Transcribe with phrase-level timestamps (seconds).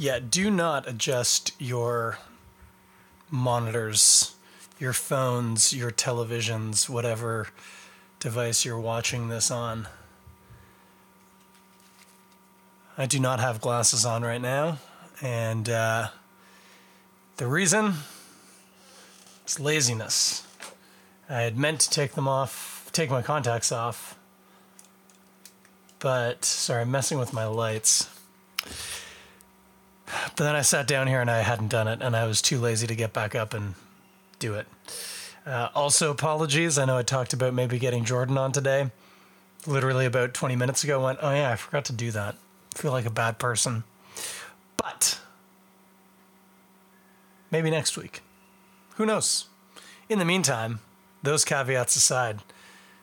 [0.00, 2.18] Yeah, do not adjust your
[3.32, 4.36] monitors,
[4.78, 7.48] your phones, your televisions, whatever
[8.20, 9.88] device you're watching this on.
[12.96, 14.78] I do not have glasses on right now,
[15.20, 16.10] and uh,
[17.38, 17.94] the reason
[19.48, 20.46] is laziness.
[21.28, 24.16] I had meant to take them off, take my contacts off,
[25.98, 28.08] but sorry, I'm messing with my lights.
[30.36, 32.58] But then I sat down here and I hadn't done it, and I was too
[32.58, 33.74] lazy to get back up and
[34.38, 34.66] do it.
[35.46, 36.78] Uh, also, apologies.
[36.78, 38.90] I know I talked about maybe getting Jordan on today.
[39.66, 42.36] Literally about 20 minutes ago, went, oh yeah, I forgot to do that.
[42.74, 43.84] I feel like a bad person.
[44.76, 45.20] But
[47.50, 48.20] maybe next week.
[48.96, 49.46] Who knows?
[50.08, 50.80] In the meantime,
[51.22, 52.36] those caveats aside,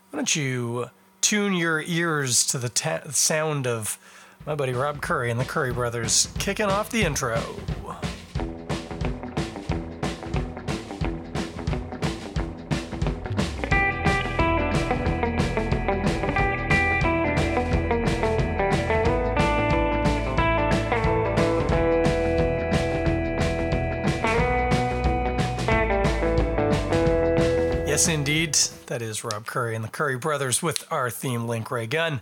[0.10, 0.90] why don't you
[1.22, 3.98] tune your ears to the ta- sound of
[4.46, 7.42] my buddy Rob Currie and the Currie Brothers kicking off the intro.
[27.88, 28.56] Yes, indeed.
[28.88, 32.22] That is Rob Currie and the Currie Brothers with our theme, Link Ray Gun.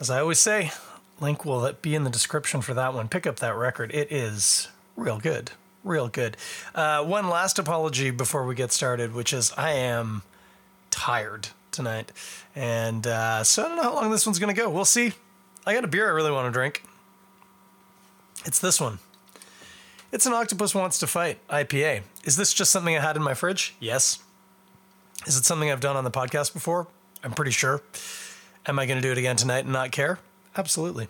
[0.00, 0.72] As I always say,
[1.20, 3.08] link will be in the description for that one.
[3.08, 3.92] Pick up that record.
[3.94, 5.52] It is real good.
[5.84, 6.36] Real good.
[6.74, 10.22] Uh, one last apology before we get started, which is I am
[10.90, 12.12] tired tonight.
[12.54, 14.68] And uh, so I don't know how long this one's going to go.
[14.68, 15.12] We'll see.
[15.66, 16.82] I got a beer I really want to drink.
[18.44, 18.98] It's this one.
[20.12, 22.02] It's an Octopus Wants to Fight IPA.
[22.24, 23.74] Is this just something I had in my fridge?
[23.78, 24.18] Yes.
[25.26, 26.88] Is it something I've done on the podcast before?
[27.22, 27.82] I'm pretty sure.
[28.66, 30.18] Am I going to do it again tonight and not care?
[30.56, 31.08] Absolutely.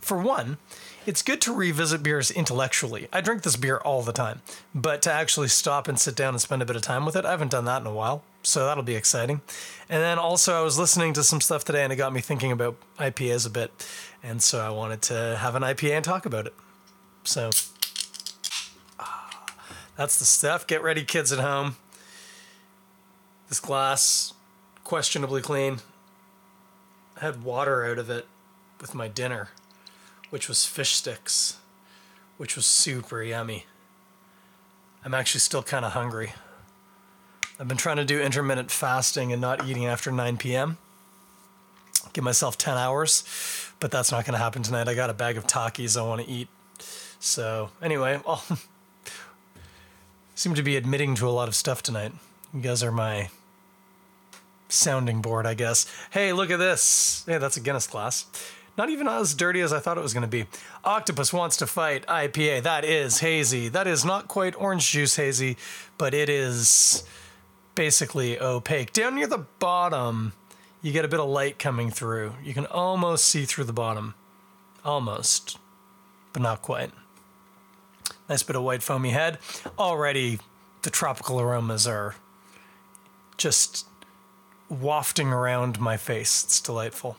[0.00, 0.58] For one,
[1.06, 3.08] it's good to revisit beers intellectually.
[3.12, 4.42] I drink this beer all the time,
[4.74, 7.24] but to actually stop and sit down and spend a bit of time with it,
[7.24, 8.22] I haven't done that in a while.
[8.42, 9.40] So that'll be exciting.
[9.88, 12.50] And then also, I was listening to some stuff today and it got me thinking
[12.52, 13.70] about IPAs a bit.
[14.22, 16.54] And so I wanted to have an IPA and talk about it.
[17.24, 17.50] So
[18.98, 19.46] ah,
[19.96, 20.66] that's the stuff.
[20.66, 21.76] Get ready, kids at home.
[23.48, 24.34] This glass,
[24.82, 25.78] questionably clean.
[27.22, 28.26] Had water out of it
[28.80, 29.50] with my dinner,
[30.30, 31.58] which was fish sticks,
[32.36, 33.66] which was super yummy.
[35.04, 36.32] I'm actually still kind of hungry.
[37.60, 40.78] I've been trying to do intermittent fasting and not eating after 9 p.m.
[42.12, 43.22] Give myself 10 hours,
[43.78, 44.88] but that's not going to happen tonight.
[44.88, 46.48] I got a bag of Takis I want to eat.
[47.20, 48.42] So, anyway, I'll
[50.34, 52.14] seem to be admitting to a lot of stuff tonight.
[52.52, 53.28] You guys are my
[54.72, 55.86] sounding board, I guess.
[56.10, 57.24] Hey, look at this.
[57.28, 58.26] Yeah, that's a Guinness glass.
[58.76, 60.46] Not even as dirty as I thought it was going to be.
[60.82, 62.62] Octopus wants to fight IPA.
[62.62, 63.68] That is hazy.
[63.68, 65.58] That is not quite orange juice hazy,
[65.98, 67.04] but it is
[67.74, 68.92] basically opaque.
[68.92, 70.32] Down near the bottom,
[70.80, 72.34] you get a bit of light coming through.
[72.42, 74.14] You can almost see through the bottom.
[74.84, 75.58] Almost,
[76.32, 76.90] but not quite.
[78.28, 79.38] Nice bit of white foamy head.
[79.78, 80.38] Already,
[80.82, 82.16] the tropical aromas are
[83.36, 83.86] just
[84.72, 86.44] wafting around my face.
[86.44, 87.16] It's delightful.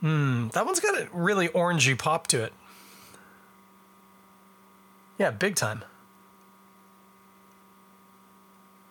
[0.00, 2.52] Hmm, that one's got a really orangey pop to it.
[5.18, 5.84] Yeah, big time.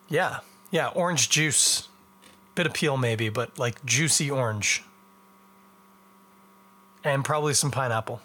[0.08, 0.38] Yeah,
[0.70, 1.88] yeah, orange juice.
[2.54, 4.82] Bit of peel maybe, but like juicy orange.
[7.04, 8.20] And probably some pineapple.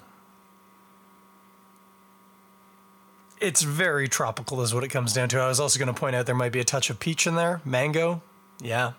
[3.39, 5.39] It's very tropical, is what it comes down to.
[5.39, 7.35] I was also going to point out there might be a touch of peach in
[7.35, 8.21] there, mango.
[8.61, 8.93] Yeah.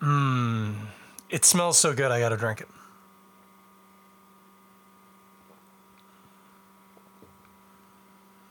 [0.00, 0.74] Mmm.
[1.30, 2.68] It smells so good, I got to drink it.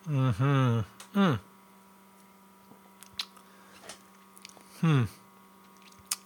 [0.05, 0.79] Hmm.
[1.13, 1.39] Mm.
[4.79, 5.03] Hmm.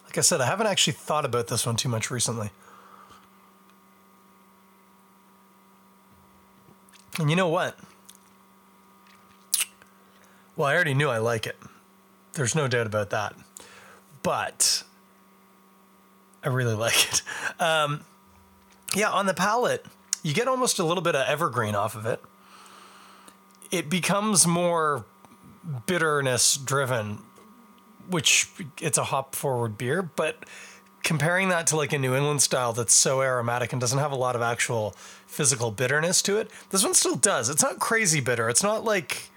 [0.05, 2.51] Like I said, I haven't actually thought about this one too much recently.
[7.21, 7.77] And you know what?
[10.55, 11.55] Well, I already knew I like it.
[12.33, 13.35] There's no doubt about that.
[14.23, 14.81] But
[16.43, 17.21] I really like it.
[17.61, 18.05] Um,
[18.95, 19.85] yeah, on the palate,
[20.23, 22.19] you get almost a little bit of evergreen off of it.
[23.69, 25.05] It becomes more
[25.85, 27.19] bitterness driven,
[28.09, 28.49] which
[28.81, 30.43] it's a hop forward beer, but
[31.03, 34.15] comparing that to like a New England style that's so aromatic and doesn't have a
[34.15, 34.91] lot of actual
[35.27, 37.49] physical bitterness to it, this one still does.
[37.49, 38.49] It's not crazy bitter.
[38.49, 39.29] It's not like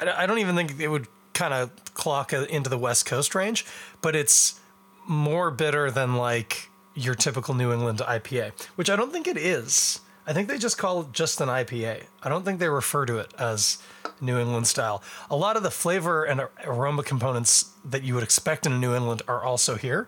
[0.00, 3.66] I don't even think it would kind of clock into the West Coast range,
[4.00, 4.60] but it's
[5.06, 10.00] more bitter than like your typical New England IPA, which I don't think it is.
[10.26, 12.02] I think they just call it just an IPA.
[12.22, 13.78] I don't think they refer to it as
[14.20, 15.02] New England style.
[15.30, 18.94] A lot of the flavor and aroma components that you would expect in a New
[18.94, 20.06] England are also here,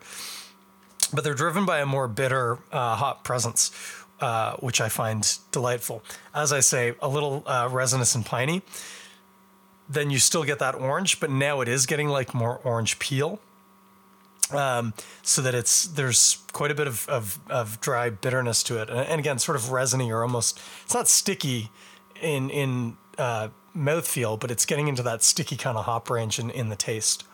[1.13, 3.71] but they're driven by a more bitter uh, hop presence,
[4.21, 6.03] uh, which I find delightful.
[6.35, 8.63] As I say, a little uh, resinous and piney.
[9.89, 13.41] Then you still get that orange, but now it is getting like more orange peel
[14.53, 18.89] um, so that it's there's quite a bit of, of, of dry bitterness to it,
[18.89, 21.71] and, and, again, sort of resiny or almost it's not sticky
[22.21, 26.51] in in uh, mouthfeel, but it's getting into that sticky kind of hop range in,
[26.51, 27.25] in the taste.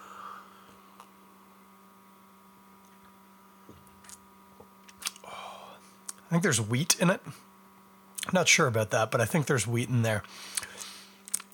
[6.27, 7.21] I think there's wheat in it.
[7.27, 10.23] I'm not sure about that, but I think there's wheat in there.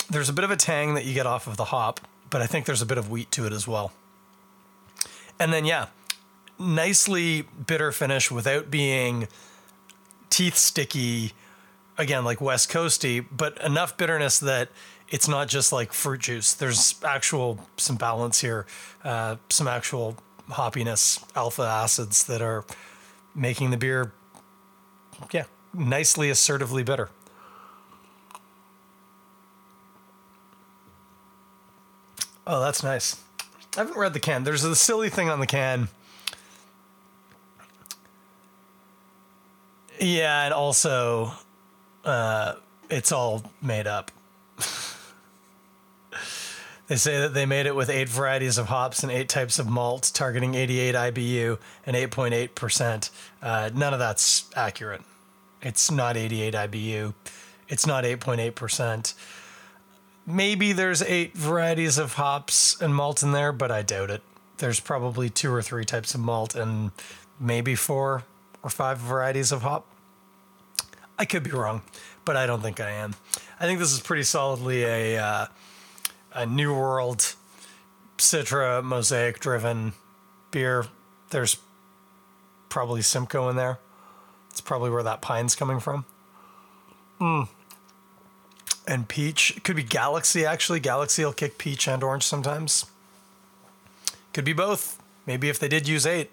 [0.08, 2.46] There's a bit of a tang that you get off of the hop, but I
[2.46, 3.92] think there's a bit of wheat to it as well.
[5.38, 5.86] And then, yeah,
[6.58, 9.28] nicely bitter finish without being
[10.30, 11.32] teeth sticky,
[11.98, 14.70] again, like West Coasty, but enough bitterness that
[15.10, 16.54] it's not just like fruit juice.
[16.54, 18.64] There's actual some balance here,
[19.04, 20.16] uh, some actual
[20.48, 22.64] hoppiness, alpha acids that are
[23.34, 24.12] making the beer,
[25.32, 25.44] yeah,
[25.74, 27.10] nicely assertively bitter.
[32.46, 33.16] Oh, that's nice.
[33.76, 34.44] I haven't read the can.
[34.44, 35.88] There's a silly thing on the can.
[40.00, 41.32] Yeah, and also,
[42.04, 42.54] uh,
[42.90, 44.10] it's all made up.
[46.88, 49.68] They say that they made it with eight varieties of hops and eight types of
[49.68, 53.10] malt, targeting 88 IBU and 8.8%.
[53.40, 55.02] Uh, none of that's accurate.
[55.62, 57.14] It's not 88 IBU.
[57.68, 59.14] It's not 8.8%
[60.26, 64.22] maybe there's eight varieties of hops and malt in there, but I doubt it.
[64.58, 66.92] There's probably two or three types of malt and
[67.40, 68.24] maybe four
[68.62, 69.86] or five varieties of hop.
[71.18, 71.82] I could be wrong,
[72.24, 73.14] but I don't think I am.
[73.60, 75.46] I think this is pretty solidly a uh,
[76.34, 77.34] a New World
[78.18, 79.92] Citra mosaic driven
[80.50, 80.86] beer.
[81.30, 81.56] There's
[82.68, 83.78] probably Simcoe in there.
[84.50, 86.04] It's probably where that pine's coming from.
[87.18, 87.42] Hmm
[88.86, 89.54] and peach.
[89.56, 90.80] It could be Galaxy actually.
[90.80, 92.86] Galaxy will kick peach and orange sometimes.
[94.32, 95.00] Could be both.
[95.26, 96.30] Maybe if they did use eight.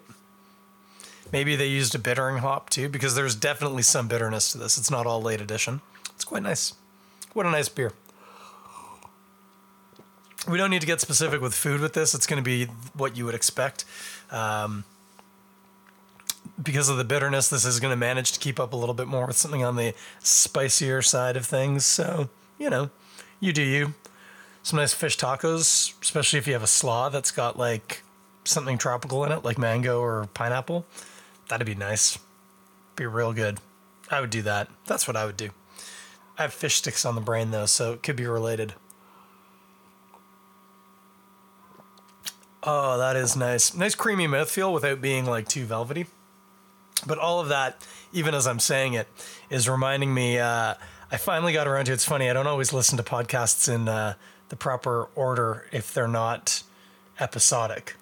[1.32, 4.76] Maybe they used a bittering hop too, because there's definitely some bitterness to this.
[4.76, 5.80] It's not all late edition.
[6.14, 6.74] It's quite nice.
[7.34, 7.92] What a nice beer.
[10.48, 12.14] We don't need to get specific with food with this.
[12.14, 12.64] It's going to be
[12.94, 13.84] what you would expect.
[14.30, 14.84] Um,
[16.62, 19.06] because of the bitterness, this is going to manage to keep up a little bit
[19.06, 21.84] more with something on the spicier side of things.
[21.84, 22.28] So
[22.60, 22.90] you know,
[23.40, 23.94] you do you.
[24.62, 28.02] Some nice fish tacos, especially if you have a slaw that's got like
[28.44, 30.84] something tropical in it, like mango or pineapple.
[31.48, 32.18] That'd be nice.
[32.94, 33.58] Be real good.
[34.10, 34.68] I would do that.
[34.86, 35.50] That's what I would do.
[36.38, 38.74] I have fish sticks on the brain though, so it could be related.
[42.62, 43.74] Oh, that is nice.
[43.74, 46.06] Nice creamy mouthfeel without being like too velvety.
[47.06, 49.08] But all of that, even as I'm saying it,
[49.48, 50.74] is reminding me uh,
[51.10, 51.92] I finally got around to.
[51.92, 52.28] It's funny.
[52.28, 54.14] I don't always listen to podcasts in uh,
[54.50, 56.62] the proper order if they're not
[57.18, 57.96] episodic.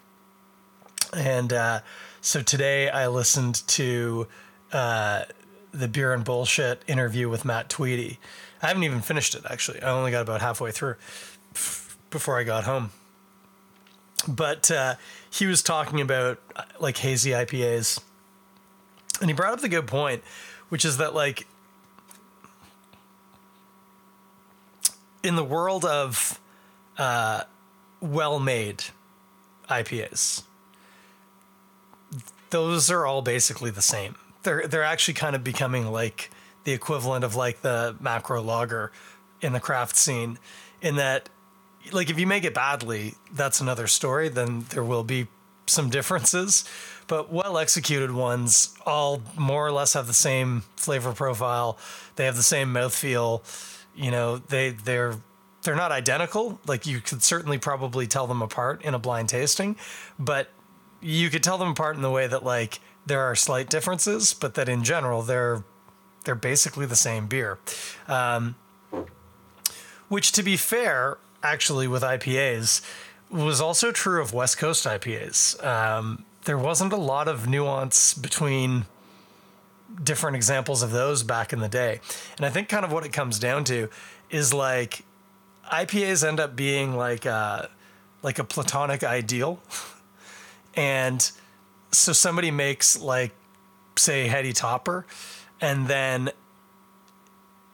[1.15, 1.79] And uh,
[2.21, 4.27] so today I listened to
[4.71, 5.23] uh,
[5.71, 8.19] the Beer and Bullshit interview with Matt Tweedy.
[8.61, 9.81] I haven't even finished it actually.
[9.81, 10.95] I only got about halfway through
[12.09, 12.91] before I got home.
[14.27, 14.95] But uh,
[15.29, 18.01] he was talking about uh, like hazy IPAs,
[19.21, 20.23] and he brought up the good point,
[20.69, 21.47] which is that like
[25.23, 26.39] in the world of
[26.97, 27.43] uh,
[28.01, 28.85] well-made
[29.69, 30.43] IPAs,
[32.49, 34.15] those are all basically the same.
[34.43, 36.31] They're they're actually kind of becoming like
[36.63, 38.91] the equivalent of like the macro lager
[39.41, 40.37] in the craft scene,
[40.81, 41.29] in that
[41.93, 44.29] like if you make it badly, that's another story.
[44.29, 45.27] Then there will be
[45.65, 46.63] some differences,
[47.07, 51.77] but well executed ones all more or less have the same flavor profile.
[52.15, 53.43] They have the same mouthfeel
[53.99, 55.15] you know they they're
[55.63, 59.75] they're not identical like you could certainly probably tell them apart in a blind tasting
[60.17, 60.49] but
[61.01, 64.53] you could tell them apart in the way that like there are slight differences but
[64.55, 65.63] that in general they're
[66.23, 67.59] they're basically the same beer
[68.07, 68.55] um,
[70.07, 72.81] which to be fair actually with ipas
[73.29, 78.85] was also true of west coast ipas um, there wasn't a lot of nuance between
[80.03, 81.99] different examples of those back in the day.
[82.37, 83.89] And I think kind of what it comes down to
[84.29, 85.03] is like
[85.71, 87.69] IPAs end up being like a,
[88.21, 89.59] like a platonic ideal.
[90.75, 91.29] and
[91.91, 93.31] so somebody makes like
[93.97, 95.05] say heady topper
[95.59, 96.29] and then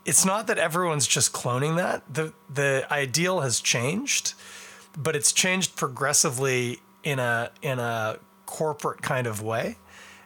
[0.06, 2.04] it's not that everyone's just cloning that.
[2.14, 4.34] The the ideal has changed
[4.98, 9.78] but it's changed progressively in a in a corporate kind of way.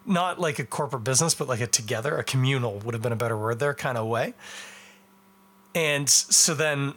[0.06, 3.18] Not like a corporate business but like a together a communal would have been a
[3.18, 4.34] better word there kind of way.
[5.76, 6.94] And so then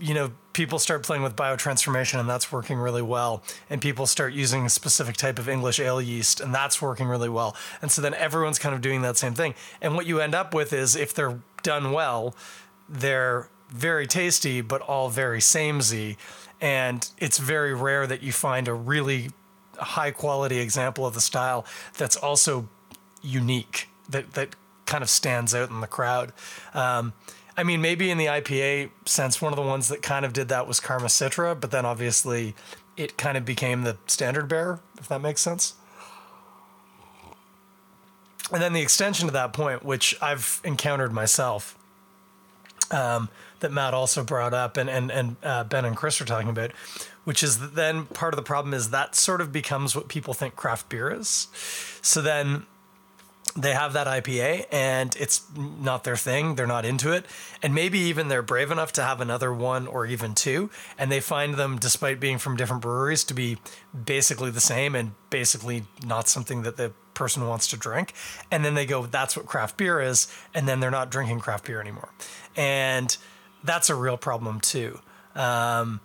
[0.00, 3.44] you know people start playing with biotransformation and that's working really well.
[3.70, 7.28] And people start using a specific type of english ale yeast and that's working really
[7.28, 7.54] well.
[7.80, 9.54] And so then everyone's kind of doing that same thing.
[9.80, 12.34] And what you end up with is if they're done well
[12.88, 16.16] they're very tasty but all very samey.
[16.60, 19.30] And it's very rare that you find a really
[19.76, 21.64] high quality example of the style
[21.96, 22.68] that's also
[23.22, 26.32] unique that that kind of stands out in the crowd.
[26.74, 27.12] Um,
[27.58, 30.46] I mean, maybe in the IPA sense, one of the ones that kind of did
[30.48, 32.54] that was Karma Citra, but then obviously
[32.96, 35.74] it kind of became the standard bearer, if that makes sense.
[38.52, 41.76] And then the extension to that point, which I've encountered myself,
[42.92, 46.48] um, that Matt also brought up, and and and uh, Ben and Chris are talking
[46.48, 46.70] about,
[47.24, 50.54] which is then part of the problem is that sort of becomes what people think
[50.54, 51.48] craft beer is.
[52.02, 52.66] So then
[53.58, 56.54] they have that IPA and it's not their thing.
[56.54, 57.26] They're not into it.
[57.60, 60.70] And maybe even they're brave enough to have another one or even two.
[60.96, 63.58] And they find them, despite being from different breweries, to be
[64.04, 68.14] basically the same and basically not something that the person wants to drink.
[68.48, 70.28] And then they go, that's what craft beer is.
[70.54, 72.10] And then they're not drinking craft beer anymore.
[72.56, 73.16] And
[73.64, 75.00] that's a real problem too.
[75.34, 76.00] Um,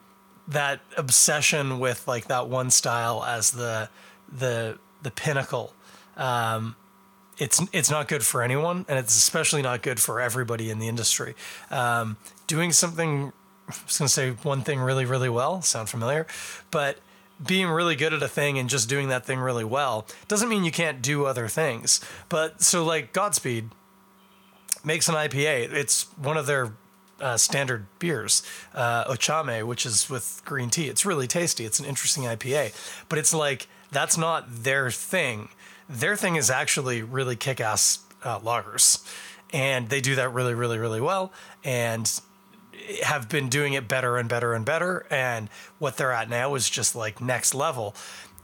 [0.48, 3.90] that obsession with like that one style as the,
[4.28, 5.76] the, the pinnacle.
[6.18, 6.76] Um,
[7.38, 10.88] it's it's not good for anyone, and it's especially not good for everybody in the
[10.88, 11.36] industry.
[11.72, 13.34] Um, doing something,
[13.68, 16.28] I was going to say one thing really really well, sound familiar,
[16.72, 17.00] but
[17.46, 20.64] being really good at a thing and just doing that thing really well doesn't mean
[20.64, 22.00] you can't do other things.
[22.30, 23.70] But so like Godspeed
[24.84, 25.74] makes an IPA.
[25.74, 26.74] It's one of their
[27.20, 30.88] uh, standard beers, uh, Ochame, which is with green tea.
[30.88, 31.66] It's really tasty.
[31.66, 32.74] It's an interesting IPA,
[33.10, 35.50] but it's like that's not their thing
[35.94, 39.06] their thing is actually really kick ass uh, lagers.
[39.52, 41.32] And they do that really, really, really well.
[41.64, 42.12] And
[43.04, 45.06] have been doing it better and better and better.
[45.10, 47.96] And what they're at now is just like next level.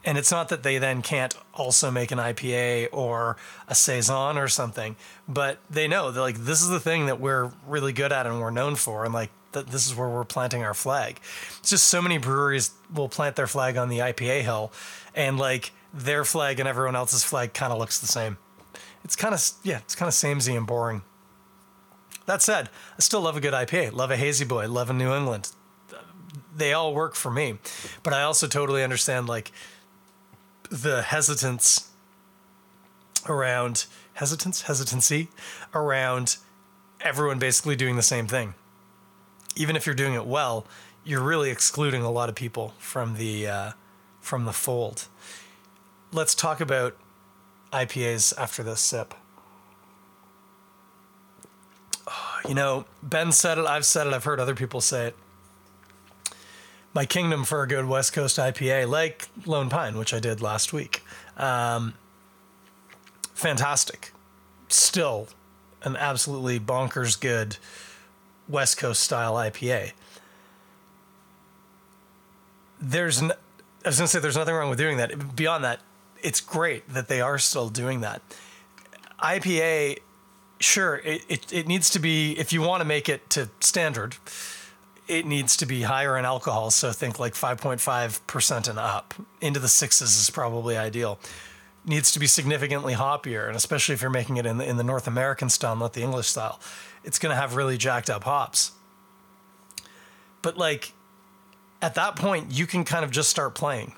[0.06, 3.36] And it's not that they then can't also make an IPA or
[3.68, 4.96] a saison or something,
[5.28, 8.40] but they know that like this is the thing that we're really good at and
[8.40, 11.20] we're known for, and like that this is where we're planting our flag.
[11.60, 14.72] It's just so many breweries will plant their flag on the IPA hill,
[15.14, 18.38] and like their flag and everyone else's flag kind of looks the same.
[19.04, 21.02] It's kind of yeah, it's kind of samey and boring.
[22.26, 23.94] That said, I still love a good IPA.
[23.94, 24.68] Love a hazy boy.
[24.68, 25.52] Love a New England.
[26.56, 27.58] They all work for me,
[28.04, 29.52] but I also totally understand like
[30.70, 31.90] the hesitance
[33.28, 35.30] around hesitance hesitancy
[35.74, 36.38] around
[37.02, 38.54] everyone basically doing the same thing.
[39.56, 40.68] Even if you're doing it well,
[41.04, 43.72] you're really excluding a lot of people from the uh,
[44.22, 45.08] from the fold
[46.12, 46.96] let's talk about
[47.72, 49.14] IPAs after this sip.
[52.48, 55.16] You know, Ben said it, I've said it, I've heard other people say it.
[56.94, 60.74] My kingdom for a good West Coast IPA, like Lone Pine, which I did last
[60.74, 61.04] week.
[61.38, 61.94] Um,
[63.34, 64.12] fantastic.
[64.70, 65.28] Still
[65.84, 67.58] an absolutely bonkers good
[68.48, 69.92] West Coast style IPA.
[72.82, 73.34] There's, n-
[73.86, 75.36] I was to say, there's nothing wrong with doing that.
[75.36, 75.82] Beyond that,
[76.22, 78.22] it's great that they are still doing that.
[79.20, 80.00] IPA,
[80.60, 84.16] sure, it, it, it needs to be, if you want to make it to standard,
[85.08, 86.72] it needs to be higher in alcohol.
[86.72, 89.14] So think like 5.5% and up.
[89.42, 91.20] Into the sixes is probably ideal.
[91.86, 94.84] Needs to be significantly hoppier, and especially if you're making it in the, in the
[94.84, 96.60] North American style, not the English style,
[97.04, 98.74] it's going to have really jacked up hops.
[100.42, 100.94] But like
[101.82, 103.94] at that point, you can kind of just start playing.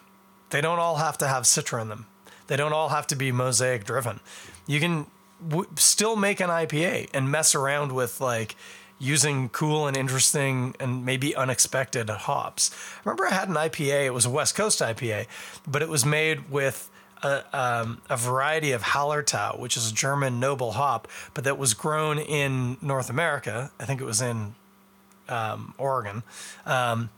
[0.51, 2.05] They don't all have to have Citra in them.
[2.51, 4.19] They don't all have to be mosaic driven.
[4.67, 5.05] You can
[5.47, 8.57] w- still make an IPA and mess around with like
[8.99, 12.69] using cool and interesting and maybe unexpected hops.
[12.73, 15.27] I remember I had an IPA, it was a West Coast IPA,
[15.65, 16.89] but it was made with
[17.23, 21.73] a, um, a, variety of Hallertau, which is a German noble hop, but that was
[21.73, 23.71] grown in North America.
[23.79, 24.55] I think it was in
[25.29, 26.23] um, Oregon.
[26.65, 27.11] Um,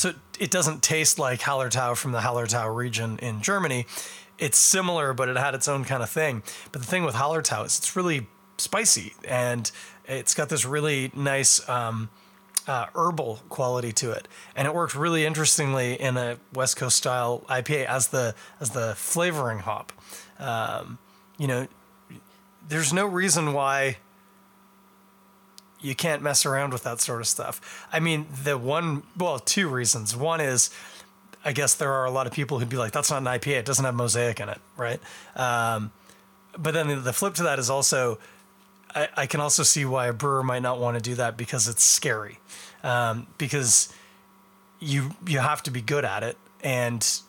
[0.00, 3.86] so it doesn't taste like Hallertau from the Hallertau region in Germany.
[4.38, 6.42] It's similar, but it had its own kind of thing.
[6.72, 8.26] But the thing with Hallertau is it's really
[8.56, 9.70] spicy and
[10.06, 12.08] it's got this really nice um,
[12.66, 14.26] uh, herbal quality to it,
[14.56, 18.94] and it worked really interestingly in a West Coast style IPA as the as the
[18.96, 19.92] flavoring hop.
[20.38, 20.98] Um,
[21.38, 21.68] you know,
[22.66, 23.98] there's no reason why
[25.80, 27.86] you can't mess around with that sort of stuff.
[27.92, 30.16] I mean, the one, well, two reasons.
[30.16, 30.70] One is,
[31.44, 33.60] I guess there are a lot of people who'd be like, that's not an IPA,
[33.60, 35.00] it doesn't have mosaic in it, right?
[35.36, 35.92] Um,
[36.58, 38.18] but then the flip to that is also,
[38.94, 41.68] I, I, can also see why a brewer might not want to do that because
[41.68, 42.38] it's scary.
[42.82, 43.92] Um, because
[44.80, 47.20] you you have to be good at it and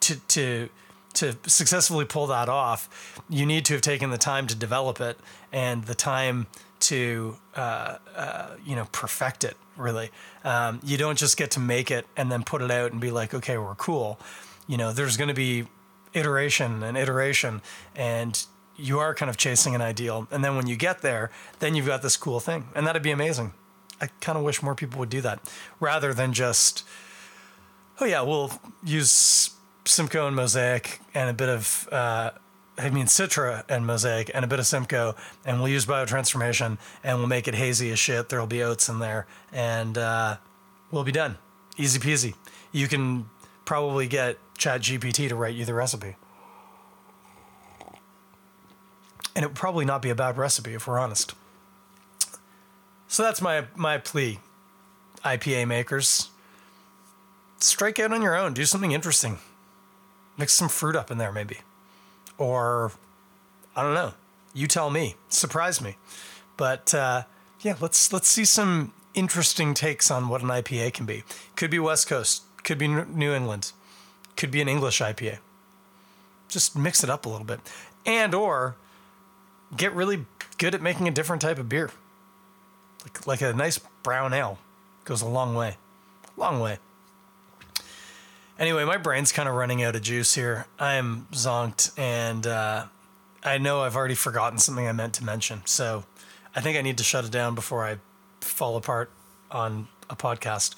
[0.00, 0.68] to to
[1.14, 5.18] to successfully pull that off, you need to have taken the time to develop it
[5.52, 6.46] and the time
[6.80, 9.56] to uh, uh, you know perfect it.
[9.76, 10.10] Really,
[10.44, 13.10] um, you don't just get to make it and then put it out and be
[13.10, 14.18] like, okay, we're cool.
[14.66, 15.66] You know, there's going to be
[16.12, 17.62] iteration and iteration,
[17.96, 18.44] and
[18.76, 20.26] you are kind of chasing an ideal.
[20.30, 23.10] And then when you get there, then you've got this cool thing, and that'd be
[23.10, 23.52] amazing.
[24.00, 25.40] I kind of wish more people would do that
[25.78, 26.84] rather than just,
[28.00, 28.50] oh yeah, we'll
[28.84, 29.50] use
[29.84, 32.30] Simcoe and Mosaic and a bit of uh,
[32.78, 37.18] I mean Citra and Mosaic and a bit of Simcoe, and we'll use biotransformation and
[37.18, 38.28] we'll make it hazy as shit.
[38.28, 40.36] There'll be oats in there, and uh,
[40.90, 41.38] we'll be done.
[41.76, 42.34] Easy peasy.
[42.70, 43.26] You can
[43.64, 46.16] probably get Chat GPT to write you the recipe.
[49.34, 51.34] And it would probably not be a bad recipe if we're honest.
[53.08, 54.38] So that's my my plea,
[55.24, 56.28] IPA makers.
[57.58, 58.54] Strike out on your own.
[58.54, 59.38] Do something interesting.
[60.36, 61.58] Mix some fruit up in there, maybe
[62.42, 62.92] or
[63.76, 64.14] I don't know.
[64.54, 65.14] You tell me.
[65.28, 65.96] Surprise me.
[66.56, 67.22] But uh,
[67.60, 71.24] yeah, let's let's see some interesting takes on what an IPA can be.
[71.56, 72.42] Could be West Coast.
[72.64, 73.72] Could be New England.
[74.36, 75.38] Could be an English IPA.
[76.48, 77.60] Just mix it up a little bit,
[78.04, 78.76] and or
[79.76, 80.26] get really
[80.58, 81.90] good at making a different type of beer.
[83.04, 84.58] Like like a nice brown ale
[85.04, 85.76] goes a long way.
[86.36, 86.78] Long way.
[88.62, 90.66] Anyway, my brain's kind of running out of juice here.
[90.78, 92.86] I am zonked, and uh,
[93.42, 95.62] I know I've already forgotten something I meant to mention.
[95.64, 96.04] So
[96.54, 97.96] I think I need to shut it down before I
[98.40, 99.10] fall apart
[99.50, 100.76] on a podcast.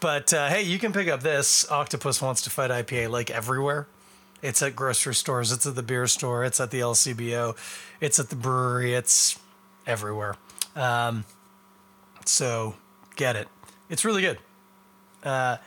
[0.00, 3.88] But uh, hey, you can pick up this Octopus Wants to Fight IPA like everywhere.
[4.40, 7.58] It's at grocery stores, it's at the beer store, it's at the LCBO,
[8.00, 9.38] it's at the brewery, it's
[9.86, 10.36] everywhere.
[10.74, 11.26] Um,
[12.24, 12.76] so
[13.16, 13.48] get it.
[13.90, 14.38] It's really good.
[15.22, 15.58] Uh,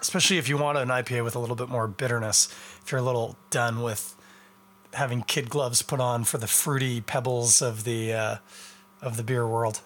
[0.00, 2.48] especially if you want an IPA with a little bit more bitterness.
[2.82, 4.16] If you're a little done with
[4.94, 8.36] having kid gloves put on for the fruity pebbles of the uh,
[9.00, 9.80] of the beer world.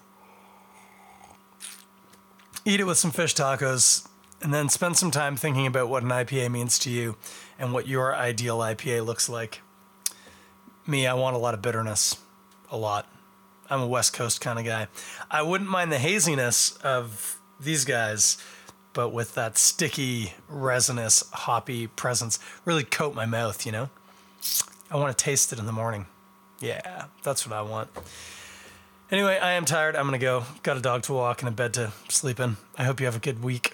[2.65, 4.07] Eat it with some fish tacos,
[4.41, 7.15] and then spend some time thinking about what an IPA means to you
[7.59, 9.61] and what your ideal IPA looks like.
[10.87, 12.17] Me, I want a lot of bitterness,
[12.71, 13.07] a lot.
[13.69, 14.87] I'm a West Coast kind of guy.
[15.31, 18.37] I wouldn't mind the haziness of these guys
[18.95, 23.89] but with that sticky, resinous, hoppy presence, really coat my mouth, you know?
[24.89, 26.05] I want to taste it in the morning.
[26.61, 27.89] Yeah, that's what I want.
[29.11, 29.97] Anyway, I am tired.
[29.97, 30.45] I'm going to go.
[30.63, 32.55] Got a dog to walk and a bed to sleep in.
[32.77, 33.73] I hope you have a good week.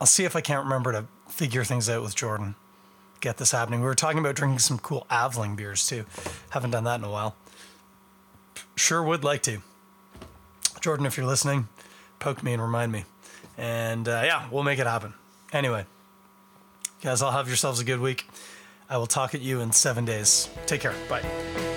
[0.00, 2.54] I'll see if I can't remember to figure things out with Jordan.
[3.20, 3.80] Get this happening.
[3.80, 6.06] We were talking about drinking some cool Avling beers too.
[6.50, 7.36] Haven't done that in a while.
[8.74, 9.58] Sure would like to.
[10.80, 11.68] Jordan, if you're listening,
[12.18, 13.04] poke me and remind me.
[13.62, 15.14] And uh, yeah, we'll make it happen.
[15.52, 15.86] Anyway,
[17.00, 18.26] guys, I'll have yourselves a good week.
[18.90, 20.50] I will talk at you in seven days.
[20.66, 20.94] Take care.
[21.08, 21.71] Bye.